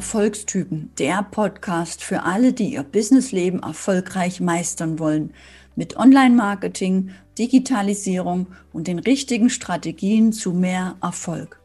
[0.00, 5.34] Erfolgstypen, der Podcast für alle, die ihr Businessleben erfolgreich meistern wollen,
[5.76, 11.60] mit Online-Marketing, Digitalisierung und den richtigen Strategien zu mehr Erfolg.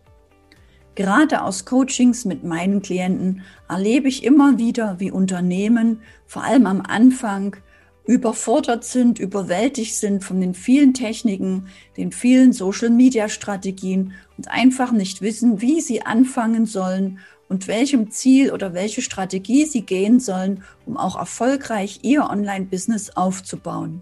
[0.95, 6.81] Gerade aus Coachings mit meinen Klienten erlebe ich immer wieder, wie Unternehmen, vor allem am
[6.81, 7.55] Anfang,
[8.05, 15.61] überfordert sind, überwältigt sind von den vielen Techniken, den vielen Social-Media-Strategien und einfach nicht wissen,
[15.61, 21.15] wie sie anfangen sollen und welchem Ziel oder welche Strategie sie gehen sollen, um auch
[21.17, 24.01] erfolgreich ihr Online-Business aufzubauen.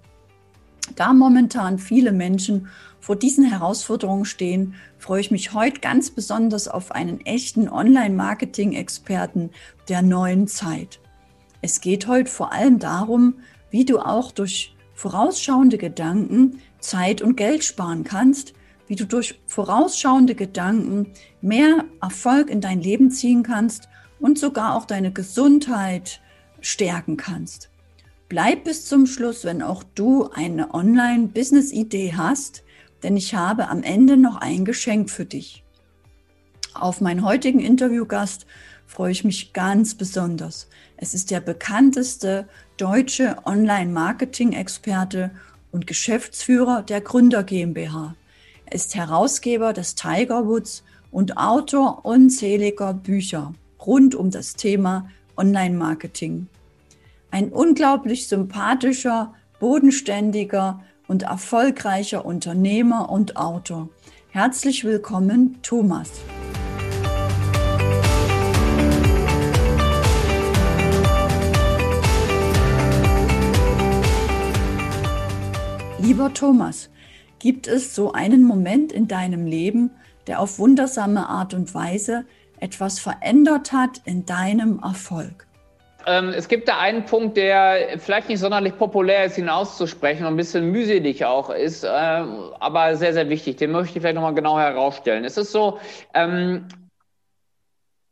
[0.95, 2.67] Da momentan viele Menschen
[2.99, 9.49] vor diesen Herausforderungen stehen, freue ich mich heute ganz besonders auf einen echten Online-Marketing-Experten
[9.89, 10.99] der neuen Zeit.
[11.61, 13.35] Es geht heute vor allem darum,
[13.71, 18.53] wie du auch durch vorausschauende Gedanken Zeit und Geld sparen kannst,
[18.87, 23.87] wie du durch vorausschauende Gedanken mehr Erfolg in dein Leben ziehen kannst
[24.19, 26.21] und sogar auch deine Gesundheit
[26.61, 27.69] stärken kannst.
[28.29, 32.63] Bleib bis zum Schluss, wenn auch du eine Online-Business-Idee hast,
[33.03, 35.63] denn ich habe am Ende noch ein Geschenk für dich.
[36.73, 38.47] Auf meinen heutigen Interviewgast
[38.87, 40.67] freue ich mich ganz besonders.
[40.97, 42.47] Es ist der bekannteste
[42.77, 45.31] deutsche Online-Marketing-Experte
[45.71, 48.15] und Geschäftsführer der Gründer GmbH.
[48.73, 53.53] Ist Herausgeber des Tiger Woods und Autor unzähliger Bücher
[53.85, 56.47] rund um das Thema Online-Marketing.
[57.29, 63.89] Ein unglaublich sympathischer, bodenständiger und erfolgreicher Unternehmer und Autor.
[64.29, 66.09] Herzlich willkommen, Thomas.
[75.99, 76.89] Lieber Thomas,
[77.43, 79.91] gibt es so einen Moment in deinem Leben,
[80.27, 82.23] der auf wundersame Art und Weise
[82.61, 85.45] etwas verändert hat in deinem Erfolg?
[86.05, 90.37] Ähm, es gibt da einen Punkt, der vielleicht nicht sonderlich populär ist, hinauszusprechen und ein
[90.37, 93.57] bisschen mühselig auch ist, äh, aber sehr, sehr wichtig.
[93.57, 95.25] Den möchte ich vielleicht nochmal genau herausstellen.
[95.25, 95.79] Es ist so,
[96.13, 96.69] ähm,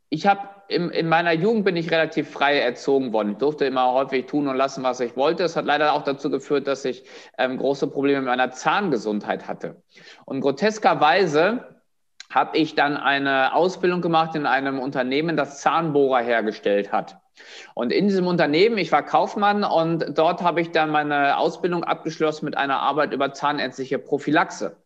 [0.09, 0.41] ich habe
[0.72, 3.34] in, in meiner Jugend bin ich relativ frei erzogen worden.
[3.34, 5.44] Ich durfte immer häufig tun und lassen, was ich wollte.
[5.44, 7.04] Es hat leider auch dazu geführt, dass ich
[7.38, 9.82] ähm, große Probleme mit meiner Zahngesundheit hatte.
[10.26, 11.82] Und groteskerweise
[12.30, 17.18] habe ich dann eine Ausbildung gemacht in einem Unternehmen, das Zahnbohrer hergestellt hat.
[17.74, 22.46] Und in diesem Unternehmen, ich war Kaufmann und dort habe ich dann meine Ausbildung abgeschlossen
[22.46, 24.78] mit einer Arbeit über zahnärztliche Prophylaxe.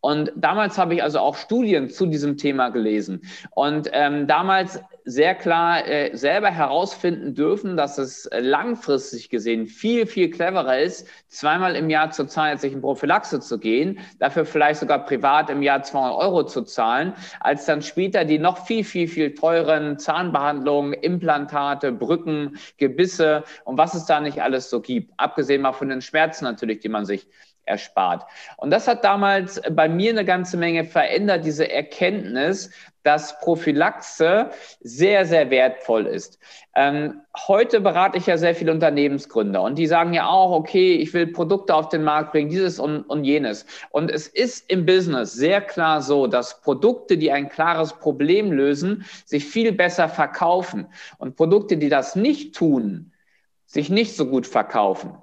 [0.00, 3.22] Und damals habe ich also auch Studien zu diesem Thema gelesen.
[3.54, 10.30] Und ähm, damals sehr klar äh, selber herausfinden dürfen, dass es langfristig gesehen viel, viel
[10.30, 15.62] cleverer ist, zweimal im Jahr zur zahnärztlichen Prophylaxe zu gehen, dafür vielleicht sogar privat im
[15.62, 20.92] Jahr 200 Euro zu zahlen, als dann später die noch viel, viel, viel teuren Zahnbehandlungen,
[20.92, 25.12] Implantate, Brücken, Gebisse und was es da nicht alles so gibt.
[25.16, 27.26] Abgesehen mal von den Schmerzen natürlich, die man sich
[27.70, 28.24] erspart.
[28.56, 32.70] Und das hat damals bei mir eine ganze Menge verändert, diese Erkenntnis,
[33.02, 34.50] dass Prophylaxe
[34.80, 36.38] sehr, sehr wertvoll ist.
[36.76, 41.14] Ähm, heute berate ich ja sehr viele Unternehmensgründer und die sagen ja auch, okay, ich
[41.14, 43.64] will Produkte auf den Markt bringen, dieses und, und jenes.
[43.90, 49.04] Und es ist im Business sehr klar so, dass Produkte, die ein klares Problem lösen,
[49.24, 50.86] sich viel besser verkaufen.
[51.18, 53.12] Und Produkte, die das nicht tun,
[53.66, 55.14] sich nicht so gut verkaufen.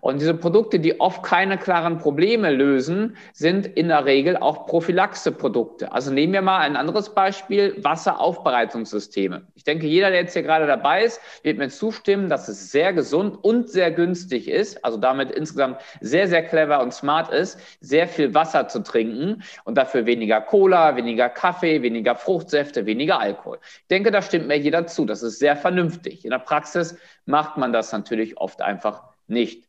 [0.00, 5.92] Und diese Produkte, die oft keine klaren Probleme lösen, sind in der Regel auch Prophylaxe-Produkte.
[5.92, 9.46] Also nehmen wir mal ein anderes Beispiel, Wasseraufbereitungssysteme.
[9.54, 12.92] Ich denke, jeder, der jetzt hier gerade dabei ist, wird mir zustimmen, dass es sehr
[12.92, 18.08] gesund und sehr günstig ist, also damit insgesamt sehr, sehr clever und smart ist, sehr
[18.08, 23.58] viel Wasser zu trinken und dafür weniger Cola, weniger Kaffee, weniger Fruchtsäfte, weniger Alkohol.
[23.62, 25.04] Ich denke, da stimmt mir jeder zu.
[25.04, 26.24] Das ist sehr vernünftig.
[26.24, 29.65] In der Praxis macht man das natürlich oft einfach nicht.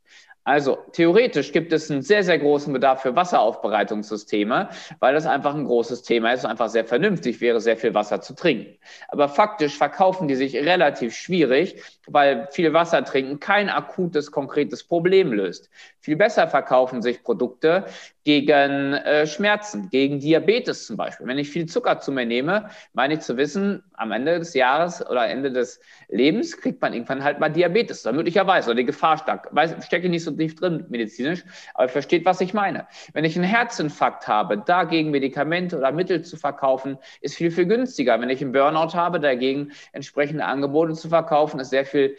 [0.48, 5.66] Also theoretisch gibt es einen sehr, sehr großen Bedarf für Wasseraufbereitungssysteme, weil das einfach ein
[5.66, 8.78] großes Thema ist und einfach sehr vernünftig wäre, sehr viel Wasser zu trinken.
[9.10, 15.34] Aber faktisch verkaufen die sich relativ schwierig, weil viel Wasser trinken kein akutes, konkretes Problem
[15.34, 15.70] löst.
[16.00, 17.84] Viel besser verkaufen sich Produkte
[18.28, 21.26] gegen äh, Schmerzen, gegen Diabetes zum Beispiel.
[21.28, 25.02] Wenn ich viel Zucker zu mir nehme, meine ich zu wissen, am Ende des Jahres
[25.10, 25.80] oder Ende des
[26.10, 29.50] Lebens kriegt man irgendwann halt mal Diabetes, da möglicherweise, oder die Gefahr stark.
[29.80, 32.86] Ich stecke nicht so tief drin medizinisch, aber versteht, was ich meine.
[33.14, 38.20] Wenn ich einen Herzinfarkt habe, dagegen Medikamente oder Mittel zu verkaufen, ist viel, viel günstiger.
[38.20, 42.18] Wenn ich einen Burnout habe, dagegen entsprechende Angebote zu verkaufen, ist sehr viel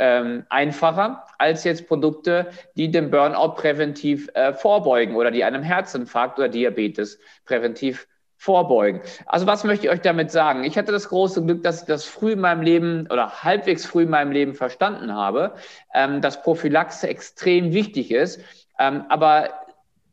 [0.00, 6.38] ähm, einfacher als jetzt Produkte, die dem Burnout präventiv äh, vorbeugen oder die einem Herzinfarkt
[6.38, 8.08] oder Diabetes präventiv
[8.38, 9.02] vorbeugen.
[9.26, 10.64] Also was möchte ich euch damit sagen?
[10.64, 14.04] Ich hatte das große Glück, dass ich das früh in meinem Leben oder halbwegs früh
[14.04, 15.52] in meinem Leben verstanden habe,
[15.92, 18.40] ähm, dass Prophylaxe extrem wichtig ist.
[18.78, 19.50] Ähm, aber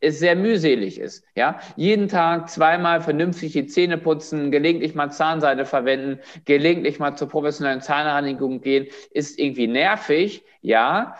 [0.00, 1.24] es sehr mühselig ist.
[1.34, 7.28] Ja, jeden Tag zweimal vernünftig die Zähne putzen, gelegentlich mal Zahnseide verwenden, gelegentlich mal zur
[7.28, 11.16] professionellen Zahnreinigung gehen, ist irgendwie nervig, ja,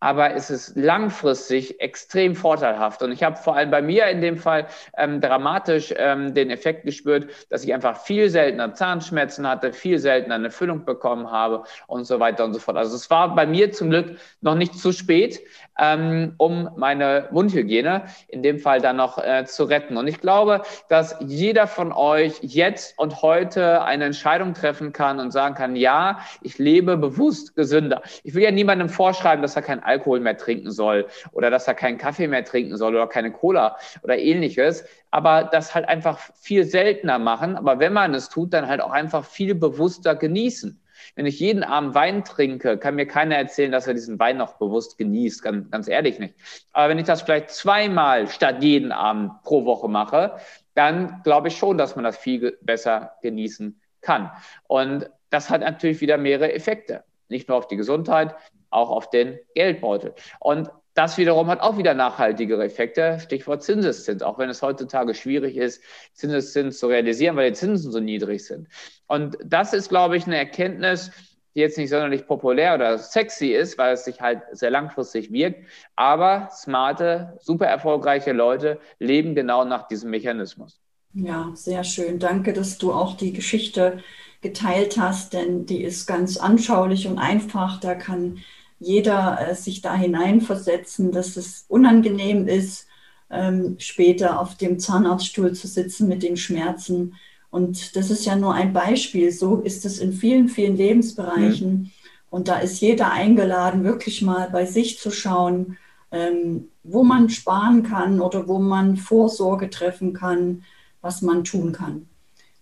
[0.00, 3.02] aber es ist langfristig extrem vorteilhaft.
[3.02, 6.84] Und ich habe vor allem bei mir in dem Fall ähm, dramatisch ähm, den Effekt
[6.84, 12.04] gespürt, dass ich einfach viel seltener Zahnschmerzen hatte, viel seltener eine Füllung bekommen habe und
[12.04, 12.76] so weiter und so fort.
[12.76, 15.40] Also es war bei mir zum Glück noch nicht zu spät,
[15.78, 19.96] ähm, um meine Mundhygiene in dem Fall dann noch äh, zu retten.
[19.96, 25.30] Und ich glaube, dass jeder von euch jetzt und heute eine Entscheidung treffen kann und
[25.30, 28.02] sagen kann, ja, ich lebe bewusst gesünder.
[28.22, 31.74] Ich will ja niemandem vorschreiben, dass er kein Alkohol mehr trinken soll oder dass er
[31.74, 36.64] keinen Kaffee mehr trinken soll oder keine Cola oder ähnliches, aber das halt einfach viel
[36.64, 37.56] seltener machen.
[37.56, 40.80] Aber wenn man es tut, dann halt auch einfach viel bewusster genießen.
[41.16, 44.54] Wenn ich jeden Abend Wein trinke, kann mir keiner erzählen, dass er diesen Wein noch
[44.54, 45.42] bewusst genießt.
[45.42, 46.34] Ganz, ganz ehrlich nicht.
[46.72, 50.36] Aber wenn ich das vielleicht zweimal statt jeden Abend pro Woche mache,
[50.74, 54.30] dann glaube ich schon, dass man das viel besser genießen kann.
[54.66, 57.04] Und das hat natürlich wieder mehrere Effekte.
[57.28, 58.34] Nicht nur auf die Gesundheit,
[58.74, 60.14] auch auf den Geldbeutel.
[60.40, 65.56] Und das wiederum hat auch wieder nachhaltigere Effekte, Stichwort Zinseszins, auch wenn es heutzutage schwierig
[65.56, 65.82] ist,
[66.12, 68.68] Zinseszins zu realisieren, weil die Zinsen so niedrig sind.
[69.06, 71.10] Und das ist, glaube ich, eine Erkenntnis,
[71.54, 75.68] die jetzt nicht sonderlich populär oder sexy ist, weil es sich halt sehr langfristig wirkt.
[75.96, 80.80] Aber smarte, super erfolgreiche Leute leben genau nach diesem Mechanismus.
[81.12, 82.18] Ja, sehr schön.
[82.18, 84.02] Danke, dass du auch die Geschichte
[84.40, 87.78] geteilt hast, denn die ist ganz anschaulich und einfach.
[87.78, 88.38] Da kann
[88.78, 92.86] jeder äh, sich da hineinversetzen, dass es unangenehm ist,
[93.30, 97.14] ähm, später auf dem Zahnarztstuhl zu sitzen mit den Schmerzen.
[97.50, 99.30] Und das ist ja nur ein Beispiel.
[99.32, 101.70] So ist es in vielen, vielen Lebensbereichen.
[101.70, 101.90] Mhm.
[102.30, 105.78] Und da ist jeder eingeladen, wirklich mal bei sich zu schauen,
[106.10, 110.64] ähm, wo man sparen kann oder wo man Vorsorge treffen kann,
[111.00, 112.08] was man tun kann.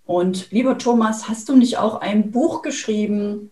[0.05, 3.51] Und lieber Thomas, hast du nicht auch ein Buch geschrieben,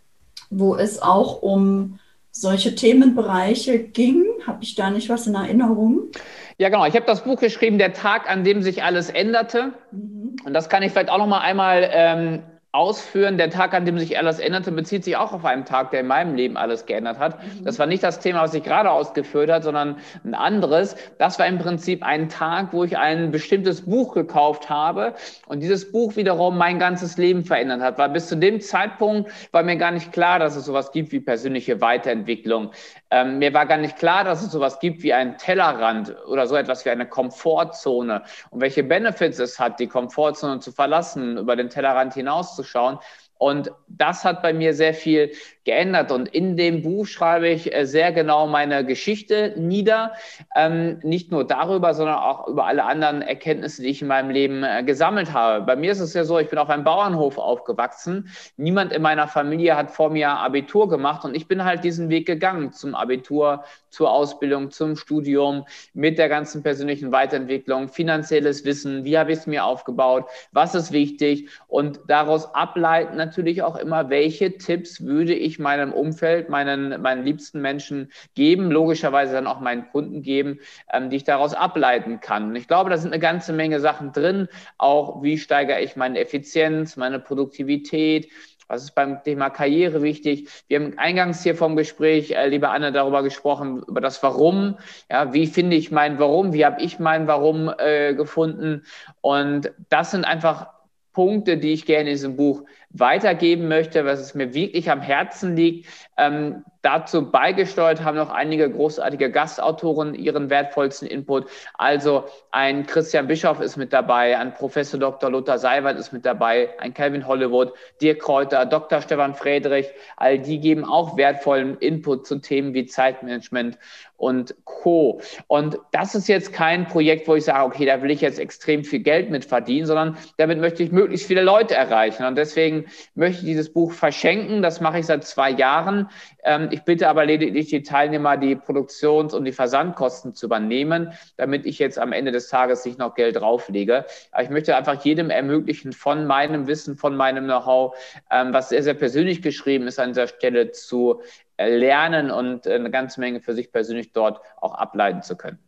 [0.50, 1.98] wo es auch um
[2.32, 4.24] solche Themenbereiche ging?
[4.46, 6.10] Habe ich da nicht was in Erinnerung?
[6.58, 6.86] Ja, genau.
[6.86, 9.72] Ich habe das Buch geschrieben, Der Tag, an dem sich alles änderte.
[9.92, 10.36] Mhm.
[10.44, 13.36] Und das kann ich vielleicht auch noch mal einmal ähm, ausführen.
[13.36, 16.06] Der Tag, an dem sich alles änderte, bezieht sich auch auf einen Tag, der in
[16.06, 17.42] meinem Leben alles geändert hat.
[17.42, 17.64] Mhm.
[17.64, 20.94] Das war nicht das Thema, was ich gerade ausgeführt hat, sondern ein anderes.
[21.18, 25.14] Das war im Prinzip ein Tag, wo ich ein bestimmtes Buch gekauft habe
[25.46, 27.98] und dieses Buch wiederum mein ganzes Leben verändert hat.
[27.98, 31.20] Weil bis zu dem Zeitpunkt war mir gar nicht klar, dass es sowas gibt wie
[31.20, 32.70] persönliche Weiterentwicklung.
[33.12, 36.54] Ähm, mir war gar nicht klar, dass es sowas gibt wie einen Tellerrand oder so
[36.54, 41.70] etwas wie eine Komfortzone und welche Benefits es hat, die Komfortzone zu verlassen, über den
[41.70, 42.98] Tellerrand hinauszuschauen.
[43.40, 45.32] Und das hat bei mir sehr viel
[45.64, 46.12] geändert.
[46.12, 50.12] Und in dem Buch schreibe ich äh, sehr genau meine Geschichte nieder.
[50.54, 54.62] Ähm, nicht nur darüber, sondern auch über alle anderen Erkenntnisse, die ich in meinem Leben
[54.62, 55.64] äh, gesammelt habe.
[55.64, 58.28] Bei mir ist es ja so, ich bin auf einem Bauernhof aufgewachsen.
[58.58, 62.26] Niemand in meiner Familie hat vor mir Abitur gemacht und ich bin halt diesen Weg
[62.26, 65.64] gegangen zum Abitur, zur Ausbildung, zum Studium,
[65.94, 70.92] mit der ganzen persönlichen Weiterentwicklung, finanzielles Wissen, wie habe ich es mir aufgebaut, was ist
[70.92, 77.24] wichtig und daraus ableiten natürlich auch immer, welche Tipps würde ich meinem Umfeld, meinen, meinen
[77.24, 80.58] liebsten Menschen geben, logischerweise dann auch meinen Kunden geben,
[80.92, 82.50] ähm, die ich daraus ableiten kann.
[82.50, 86.18] Und ich glaube, da sind eine ganze Menge Sachen drin, auch wie steigere ich meine
[86.18, 88.28] Effizienz, meine Produktivität,
[88.66, 90.48] was ist beim Thema Karriere wichtig?
[90.68, 94.76] Wir haben eingangs hier vom Gespräch, äh, liebe Anne, darüber gesprochen, über das Warum.
[95.10, 96.52] Ja, wie finde ich mein Warum?
[96.52, 98.84] Wie habe ich mein Warum äh, gefunden?
[99.22, 100.68] Und das sind einfach
[101.12, 105.56] Punkte, die ich gerne in diesem Buch weitergeben möchte, was es mir wirklich am Herzen
[105.56, 105.88] liegt.
[106.16, 111.46] Ähm, dazu beigesteuert haben noch einige großartige Gastautoren ihren wertvollsten Input.
[111.74, 115.30] Also ein Christian Bischoff ist mit dabei, ein Professor Dr.
[115.30, 119.02] Lothar Seiwert ist mit dabei, ein Calvin Hollywood, Dirk Kräuter, Dr.
[119.02, 119.86] Stefan Friedrich.
[120.16, 123.78] All die geben auch wertvollen Input zu Themen wie Zeitmanagement
[124.20, 125.20] und Co.
[125.46, 128.84] Und das ist jetzt kein Projekt, wo ich sage, okay, da will ich jetzt extrem
[128.84, 132.24] viel Geld mit verdienen, sondern damit möchte ich möglichst viele Leute erreichen.
[132.24, 132.84] Und deswegen
[133.14, 134.60] möchte ich dieses Buch verschenken.
[134.60, 136.10] Das mache ich seit zwei Jahren.
[136.44, 141.66] Ähm, ich bitte aber lediglich die Teilnehmer, die Produktions- und die Versandkosten zu übernehmen, damit
[141.66, 144.04] ich jetzt am Ende des Tages nicht noch Geld drauflege.
[144.32, 147.96] Aber ich möchte einfach jedem ermöglichen, von meinem Wissen, von meinem Know-how,
[148.30, 151.20] ähm, was sehr, sehr persönlich geschrieben ist, an dieser Stelle zu
[151.58, 155.58] lernen und eine ganze Menge für sich persönlich dort auch ableiten zu können.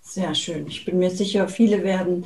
[0.00, 0.66] Sehr schön.
[0.66, 2.24] Ich bin mir sicher, viele werden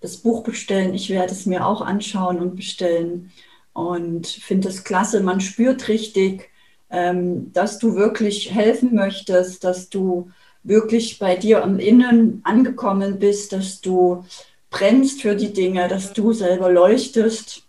[0.00, 0.94] das Buch bestellen.
[0.94, 3.32] Ich werde es mir auch anschauen und bestellen
[3.72, 5.22] und finde es klasse.
[5.22, 6.50] Man spürt richtig,
[6.92, 10.30] ähm, dass du wirklich helfen möchtest, dass du
[10.62, 14.24] wirklich bei dir am Innen angekommen bist, dass du
[14.70, 17.64] brennst für die Dinge, dass du selber leuchtest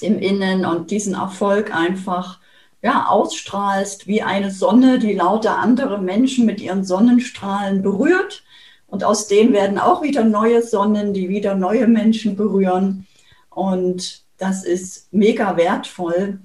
[0.00, 2.40] im Innen und diesen Erfolg einfach
[2.82, 8.44] ja, ausstrahlst wie eine Sonne, die lauter andere Menschen mit ihren Sonnenstrahlen berührt.
[8.86, 13.06] Und aus denen werden auch wieder neue Sonnen, die wieder neue Menschen berühren.
[13.50, 16.38] Und das ist mega wertvoll.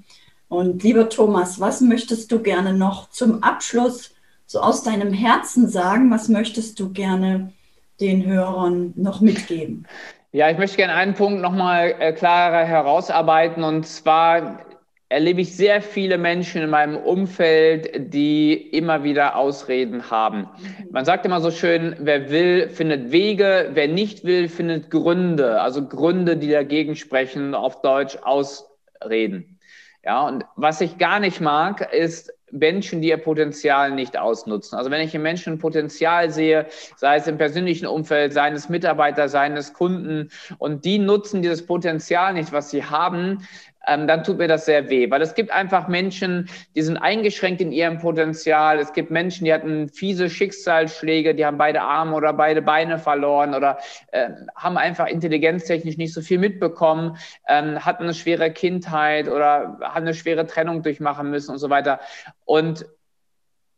[0.52, 6.10] Und lieber Thomas, was möchtest du gerne noch zum Abschluss so aus deinem Herzen sagen?
[6.10, 7.54] Was möchtest du gerne
[8.00, 9.86] den Hörern noch mitgeben?
[10.32, 13.64] Ja, ich möchte gerne einen Punkt nochmal äh, klarer herausarbeiten.
[13.64, 14.58] Und zwar
[15.08, 20.40] erlebe ich sehr viele Menschen in meinem Umfeld, die immer wieder Ausreden haben.
[20.40, 20.88] Mhm.
[20.90, 25.62] Man sagt immer so schön, wer will, findet Wege, wer nicht will, findet Gründe.
[25.62, 29.58] Also Gründe, die dagegen sprechen, auf Deutsch Ausreden.
[30.04, 34.76] Ja, und was ich gar nicht mag, ist Menschen, die ihr Potenzial nicht ausnutzen.
[34.76, 36.66] Also wenn ich im Menschen Potenzial sehe,
[36.96, 42.52] sei es im persönlichen Umfeld, seines Mitarbeiter, seines Kunden, und die nutzen dieses Potenzial nicht,
[42.52, 43.46] was sie haben,
[43.86, 47.60] ähm, dann tut mir das sehr weh, weil es gibt einfach Menschen, die sind eingeschränkt
[47.60, 48.78] in ihrem Potenzial.
[48.78, 53.54] Es gibt Menschen, die hatten fiese Schicksalsschläge, die haben beide Arme oder beide Beine verloren
[53.54, 53.78] oder
[54.12, 57.16] äh, haben einfach intelligenztechnisch nicht so viel mitbekommen,
[57.48, 62.00] ähm, hatten eine schwere Kindheit oder haben eine schwere Trennung durchmachen müssen und so weiter.
[62.44, 62.86] Und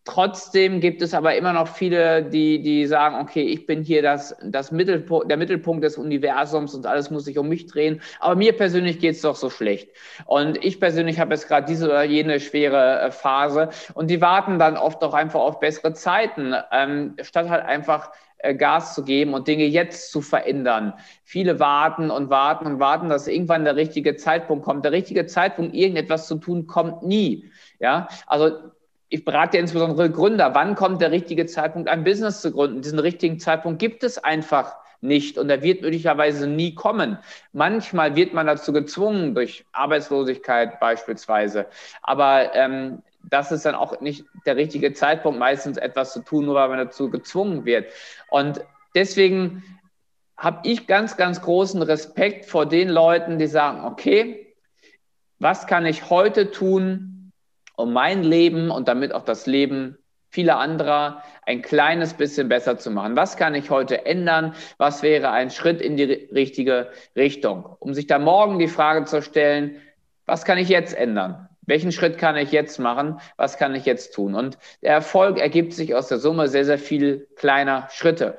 [0.05, 4.37] Trotzdem gibt es aber immer noch viele, die, die sagen, okay, ich bin hier das,
[4.43, 8.03] das Mittelpunkt, der Mittelpunkt des Universums und alles muss sich um mich drehen.
[8.21, 9.89] Aber mir persönlich geht es doch so schlecht.
[10.27, 13.71] Und ich persönlich habe jetzt gerade diese oder jene schwere äh, Phase.
[13.95, 18.11] Und die warten dann oft auch einfach auf bessere Zeiten, ähm, statt halt einfach
[18.45, 20.93] äh, Gas zu geben und Dinge jetzt zu verändern.
[21.23, 24.85] Viele warten und warten und warten, dass irgendwann der richtige Zeitpunkt kommt.
[24.85, 27.51] Der richtige Zeitpunkt, irgendetwas zu tun, kommt nie.
[27.81, 28.51] Ja, also
[29.09, 32.83] ich berate insbesondere Gründer, wann kommt der richtige Zeitpunkt, ein Business zu gründen?
[32.83, 37.19] Diesen richtigen Zeitpunkt gibt es einfach nicht und er wird möglicherweise nie kommen.
[37.53, 41.67] Manchmal wird man dazu gezwungen durch Arbeitslosigkeit beispielsweise,
[42.03, 46.55] aber ähm, das ist dann auch nicht der richtige Zeitpunkt, meistens etwas zu tun, nur
[46.55, 47.91] weil man dazu gezwungen wird.
[48.29, 48.61] Und
[48.95, 49.63] deswegen
[50.37, 54.55] habe ich ganz, ganz großen Respekt vor den Leuten, die sagen, okay,
[55.39, 57.14] was kann ich heute tun,
[57.77, 59.99] um mein Leben und damit auch das Leben
[60.31, 63.17] vieler anderer ein kleines bisschen besser zu machen.
[63.17, 64.55] Was kann ich heute ändern?
[64.79, 67.65] Was wäre ein Schritt in die richtige Richtung?
[67.79, 69.77] Um sich da morgen die Frage zu stellen,
[70.27, 71.49] was kann ich jetzt ändern?
[71.67, 73.21] Welchen Schritt kann ich jetzt machen?
[73.37, 74.35] Was kann ich jetzt tun?
[74.35, 78.37] Und der Erfolg ergibt sich aus der Summe sehr, sehr viel kleiner Schritte.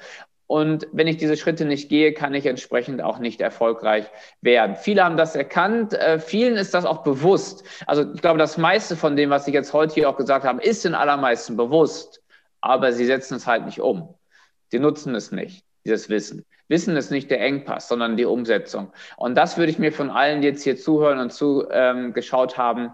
[0.48, 4.06] Und wenn ich diese Schritte nicht gehe, kann ich entsprechend auch nicht erfolgreich
[4.42, 4.76] werden.
[4.76, 7.64] Viele haben das erkannt, äh, vielen ist das auch bewusst.
[7.88, 10.62] Also ich glaube, das meiste von dem, was ich jetzt heute hier auch gesagt habe,
[10.62, 12.22] ist den allermeisten bewusst,
[12.62, 14.14] aber sie setzen es halt nicht um.
[14.72, 16.46] Sie nutzen es nicht, dieses Wissen.
[16.68, 18.92] Wissen ist nicht der Engpass, sondern die Umsetzung.
[19.18, 22.92] Und das würde ich mir von allen, die jetzt hier zuhören und zugeschaut ähm, haben,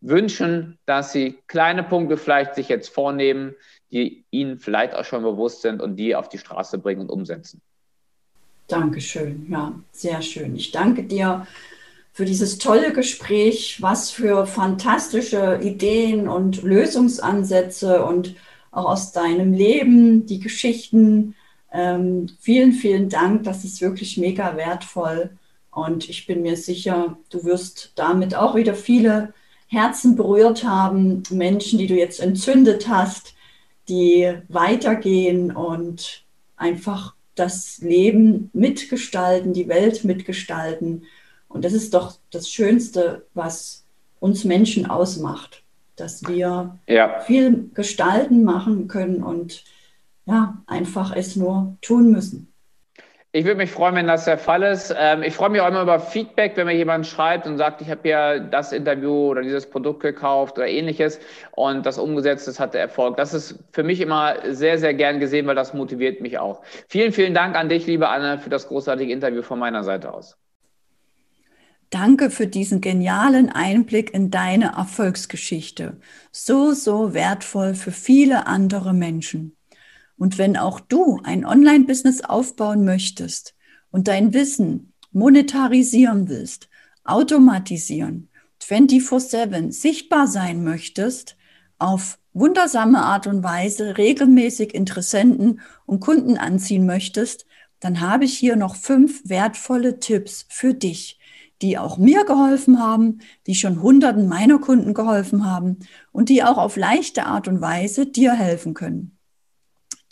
[0.00, 3.54] wünschen, dass sie kleine Punkte vielleicht sich jetzt vornehmen,
[3.92, 7.60] die Ihnen vielleicht auch schon bewusst sind und die auf die Straße bringen und umsetzen.
[8.66, 10.56] Dankeschön, ja, sehr schön.
[10.56, 11.46] Ich danke dir
[12.12, 18.34] für dieses tolle Gespräch, was für fantastische Ideen und Lösungsansätze und
[18.70, 21.34] auch aus deinem Leben, die Geschichten.
[21.70, 25.30] Ähm, vielen, vielen Dank, das ist wirklich mega wertvoll.
[25.70, 29.32] Und ich bin mir sicher, du wirst damit auch wieder viele
[29.68, 33.34] Herzen berührt haben, Menschen, die du jetzt entzündet hast,
[33.88, 36.24] die weitergehen und
[36.56, 41.04] einfach das Leben mitgestalten, die Welt mitgestalten.
[41.48, 43.84] Und das ist doch das Schönste, was
[44.20, 45.62] uns Menschen ausmacht,
[45.96, 47.20] dass wir ja.
[47.20, 49.64] viel gestalten machen können und
[50.26, 52.51] ja, einfach es nur tun müssen.
[53.34, 54.94] Ich würde mich freuen, wenn das der Fall ist.
[54.94, 57.88] Ähm, ich freue mich auch immer über Feedback, wenn mir jemand schreibt und sagt, ich
[57.88, 61.18] habe ja das Interview oder dieses Produkt gekauft oder ähnliches
[61.52, 63.16] und das umgesetzt, das hatte Erfolg.
[63.16, 66.60] Das ist für mich immer sehr, sehr gern gesehen, weil das motiviert mich auch.
[66.88, 70.36] Vielen, vielen Dank an dich, liebe Anne, für das großartige Interview von meiner Seite aus.
[71.88, 76.00] Danke für diesen genialen Einblick in deine Erfolgsgeschichte.
[76.32, 79.56] So, so wertvoll für viele andere Menschen.
[80.16, 83.54] Und wenn auch du ein Online-Business aufbauen möchtest
[83.90, 86.68] und dein Wissen monetarisieren willst,
[87.04, 88.28] automatisieren,
[88.60, 91.36] 24/7 sichtbar sein möchtest,
[91.78, 97.44] auf wundersame Art und Weise regelmäßig Interessenten und Kunden anziehen möchtest,
[97.80, 101.18] dann habe ich hier noch fünf wertvolle Tipps für dich,
[101.60, 105.80] die auch mir geholfen haben, die schon Hunderten meiner Kunden geholfen haben
[106.12, 109.18] und die auch auf leichte Art und Weise dir helfen können.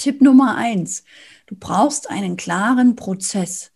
[0.00, 1.04] Tipp Nummer eins.
[1.46, 3.70] Du brauchst einen klaren Prozess,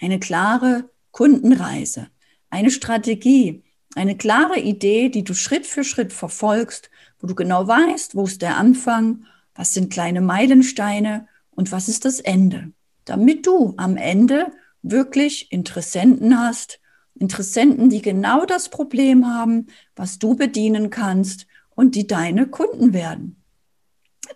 [0.00, 2.08] eine klare Kundenreise,
[2.50, 3.62] eine Strategie,
[3.94, 8.42] eine klare Idee, die du Schritt für Schritt verfolgst, wo du genau weißt, wo ist
[8.42, 12.72] der Anfang, was sind kleine Meilensteine und was ist das Ende,
[13.04, 14.50] damit du am Ende
[14.82, 16.80] wirklich Interessenten hast,
[17.14, 23.40] Interessenten, die genau das Problem haben, was du bedienen kannst und die deine Kunden werden.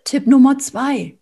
[0.05, 1.19] Tipp Nummer zwei.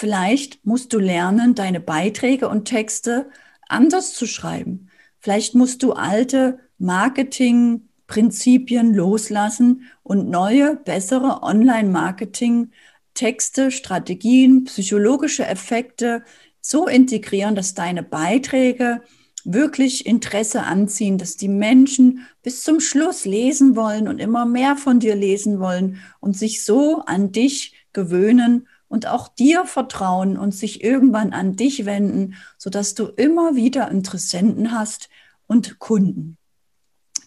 [0.00, 3.28] Vielleicht musst du lernen, deine Beiträge und Texte
[3.68, 4.88] anders zu schreiben.
[5.18, 16.24] Vielleicht musst du alte Marketingprinzipien loslassen und neue, bessere Online-Marketing-Texte, Strategien, psychologische Effekte
[16.62, 19.02] so integrieren, dass deine Beiträge
[19.44, 24.98] wirklich Interesse anziehen, dass die Menschen bis zum Schluss lesen wollen und immer mehr von
[24.98, 30.82] dir lesen wollen und sich so an dich gewöhnen und auch dir vertrauen und sich
[30.82, 35.08] irgendwann an dich wenden, sodass du immer wieder Interessenten hast
[35.46, 36.36] und Kunden.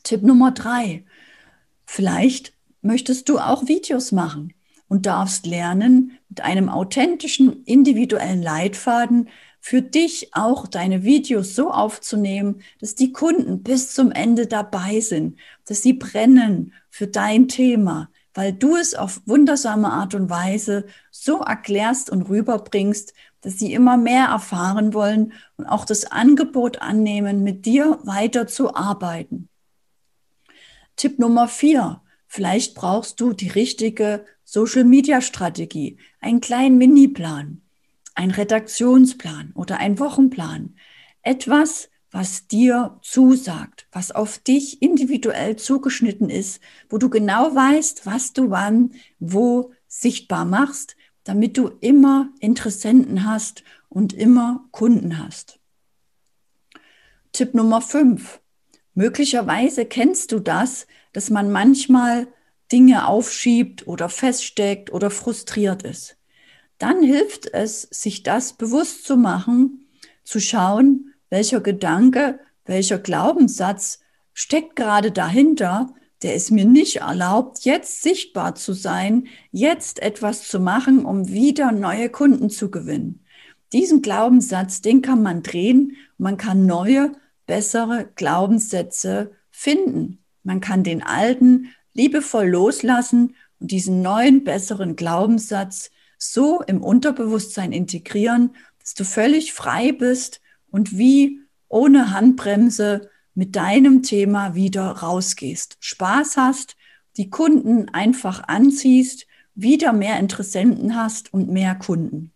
[0.04, 1.06] Tipp Nummer drei.
[1.86, 4.54] Vielleicht möchtest du auch Videos machen
[4.90, 9.30] und darfst lernen, mit einem authentischen, individuellen Leitfaden
[9.62, 15.40] für dich auch deine Videos so aufzunehmen, dass die Kunden bis zum Ende dabei sind,
[15.66, 21.42] dass sie brennen für dein Thema, weil du es auf wundersame Art und Weise so
[21.42, 27.66] erklärst und rüberbringst, dass sie immer mehr erfahren wollen und auch das Angebot annehmen, mit
[27.66, 29.50] dir weiter zu arbeiten.
[30.96, 32.02] Tipp Nummer vier.
[32.28, 37.62] Vielleicht brauchst du die richtige Social-Media-Strategie, einen kleinen Mini-Plan,
[38.16, 40.76] einen Redaktionsplan oder einen Wochenplan.
[41.22, 48.34] Etwas, was dir zusagt, was auf dich individuell zugeschnitten ist, wo du genau weißt, was
[48.34, 55.60] du wann, wo sichtbar machst, damit du immer Interessenten hast und immer Kunden hast.
[57.32, 58.40] Tipp Nummer 5.
[58.94, 62.28] Möglicherweise kennst du das, dass man manchmal
[62.72, 66.18] Dinge aufschiebt oder feststeckt oder frustriert ist.
[66.78, 69.88] Dann hilft es, sich das bewusst zu machen,
[70.24, 74.02] zu schauen, welcher Gedanke, welcher Glaubenssatz
[74.36, 75.92] steckt gerade dahinter,
[76.22, 81.72] der es mir nicht erlaubt, jetzt sichtbar zu sein, jetzt etwas zu machen, um wieder
[81.72, 83.26] neue Kunden zu gewinnen.
[83.74, 87.14] Diesen Glaubenssatz, den kann man drehen, man kann neue,
[87.48, 90.24] bessere Glaubenssätze finden.
[90.44, 98.56] Man kann den alten liebevoll loslassen und diesen neuen, besseren Glaubenssatz so im Unterbewusstsein integrieren,
[98.80, 100.43] dass du völlig frei bist
[100.74, 106.76] und wie ohne Handbremse mit deinem Thema wieder rausgehst, Spaß hast,
[107.16, 112.32] die Kunden einfach anziehst, wieder mehr Interessenten hast und mehr Kunden.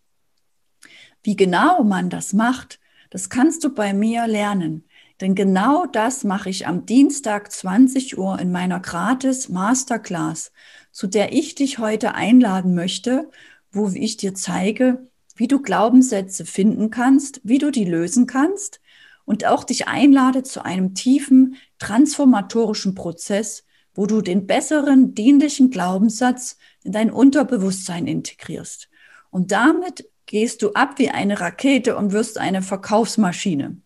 [1.23, 4.83] Wie genau man das macht, das kannst du bei mir lernen.
[5.19, 10.51] Denn genau das mache ich am Dienstag 20 Uhr in meiner gratis Masterclass,
[10.91, 13.31] zu der ich dich heute einladen möchte,
[13.71, 18.81] wo ich dir zeige, wie du Glaubenssätze finden kannst, wie du die lösen kannst
[19.25, 26.57] und auch dich einlade zu einem tiefen transformatorischen Prozess, wo du den besseren, dienlichen Glaubenssatz
[26.83, 28.89] in dein Unterbewusstsein integrierst.
[29.29, 33.81] Und damit gehst du ab wie eine Rakete und wirst eine Verkaufsmaschine.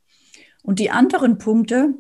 [0.64, 1.96] Und die anderen Punkte,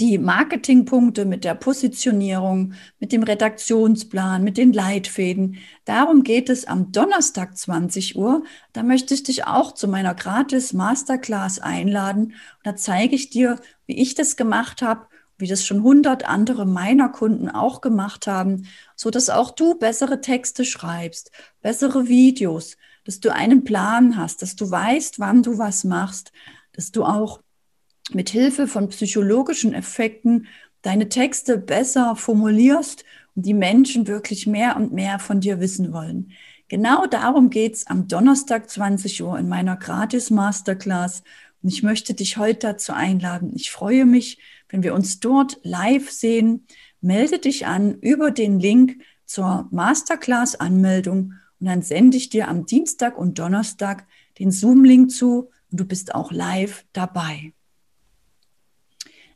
[0.00, 5.56] die Marketingpunkte mit der Positionierung, mit dem Redaktionsplan, mit den Leitfäden.
[5.84, 8.44] Darum geht es am Donnerstag 20 Uhr.
[8.72, 12.34] Da möchte ich dich auch zu meiner gratis Masterclass einladen.
[12.62, 15.06] da zeige ich dir, wie ich das gemacht habe,
[15.36, 20.20] wie das schon hundert andere meiner Kunden auch gemacht haben, so dass auch du bessere
[20.20, 21.30] Texte schreibst,
[21.60, 26.32] bessere Videos, dass du einen Plan hast, dass du weißt, wann du was machst,
[26.72, 27.40] dass du auch
[28.12, 30.46] mit Hilfe von psychologischen Effekten
[30.82, 36.32] deine Texte besser formulierst und die Menschen wirklich mehr und mehr von dir wissen wollen.
[36.68, 41.22] Genau darum geht's am Donnerstag 20 Uhr in meiner gratis Masterclass.
[41.62, 43.52] Und ich möchte dich heute dazu einladen.
[43.54, 46.66] Ich freue mich, wenn wir uns dort live sehen.
[47.00, 53.18] Melde dich an über den Link zur Masterclass-Anmeldung und dann sende ich dir am Dienstag
[53.18, 54.06] und Donnerstag
[54.38, 57.52] den Zoom-Link zu und du bist auch live dabei.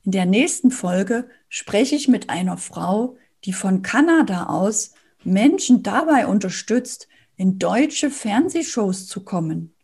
[0.04, 6.26] In der nächsten Folge spreche ich mit einer Frau, die von Kanada aus Menschen dabei
[6.26, 9.74] unterstützt, in deutsche Fernsehshows zu kommen.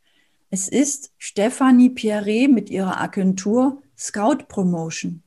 [0.51, 5.23] Es ist Stefanie Pierre mit ihrer Agentur Scout Promotion.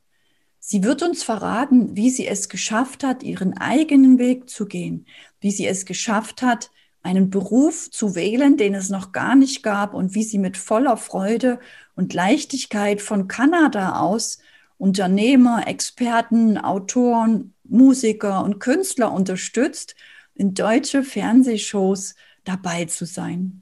[0.60, 5.06] Sie wird uns verraten, wie sie es geschafft hat, ihren eigenen Weg zu gehen,
[5.40, 6.70] wie sie es geschafft hat,
[7.02, 10.98] einen Beruf zu wählen, den es noch gar nicht gab und wie sie mit voller
[10.98, 11.60] Freude
[11.96, 14.40] und Leichtigkeit von Kanada aus
[14.82, 19.94] Unternehmer, Experten, Autoren, Musiker und Künstler unterstützt,
[20.34, 22.16] in deutsche Fernsehshows
[22.46, 23.62] dabei zu sein.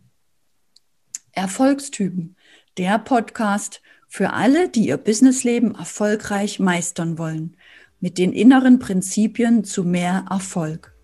[1.34, 2.38] Erfolgstypen,
[2.77, 7.58] der Podcast für alle, die ihr Businessleben erfolgreich meistern wollen,
[7.99, 10.95] mit den inneren Prinzipien zu mehr Erfolg.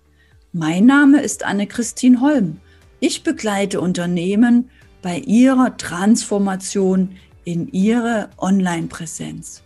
[0.54, 2.62] Mein Name ist Anne-Christine Holm.
[3.02, 4.70] Ich begleite Unternehmen
[5.02, 9.65] bei ihrer Transformation in ihre Online-Präsenz.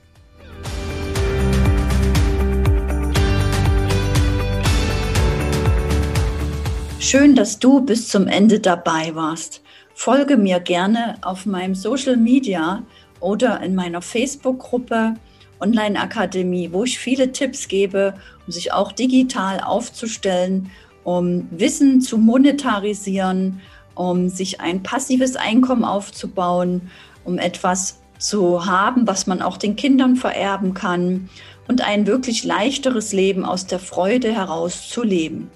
[7.02, 9.62] Schön, dass du bis zum Ende dabei warst.
[9.94, 12.84] Folge mir gerne auf meinem Social Media
[13.22, 15.14] oder in meiner Facebook-Gruppe
[15.62, 20.72] Online Akademie, wo ich viele Tipps gebe, um sich auch digital aufzustellen,
[21.06, 23.62] um Wissen zu monetarisieren,
[23.96, 26.92] um sich ein passives Einkommen aufzubauen,
[27.24, 31.30] um etwas zu haben, was man auch den Kindern vererben kann
[31.70, 35.50] und ein wirklich leichteres Leben aus der Freude heraus zu leben.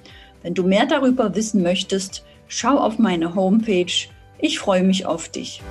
[0.43, 4.07] Wenn du mehr darüber wissen möchtest, schau auf meine Homepage
[4.43, 5.61] ich freue mich auf dich.